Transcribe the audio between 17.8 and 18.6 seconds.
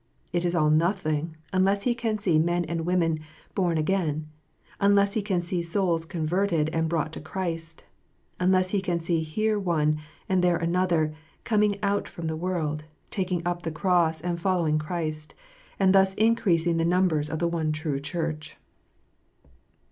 Church.